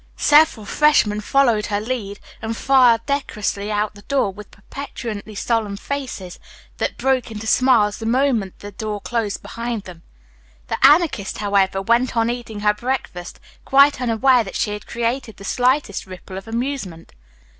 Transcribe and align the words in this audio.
Several 0.17 0.65
freshmen 0.65 1.21
followed 1.21 1.67
her 1.67 1.79
lead 1.79 2.19
and 2.41 2.57
filed 2.57 3.05
decorously 3.05 3.71
out 3.71 3.93
the 3.93 4.01
door 4.01 4.33
with 4.33 4.49
preternaturally 4.71 5.35
solemn 5.35 5.77
faces 5.77 6.39
that 6.77 6.97
broke 6.97 7.29
into 7.29 7.45
smiles 7.45 7.99
the 7.99 8.07
moment 8.07 8.57
the 8.57 8.71
door 8.71 8.99
closed 8.99 9.43
behind 9.43 9.83
them. 9.83 10.01
The 10.69 10.83
Anarchist, 10.83 11.37
however, 11.37 11.83
went 11.83 12.17
on 12.17 12.31
eating 12.31 12.61
her 12.61 12.73
breakfast, 12.73 13.39
quite 13.63 14.01
unaware 14.01 14.43
that 14.43 14.55
she 14.55 14.71
had 14.71 14.87
created 14.87 15.37
the 15.37 15.43
slightest 15.43 16.07
ripple 16.07 16.35
of 16.35 16.47
amusement. 16.47 17.13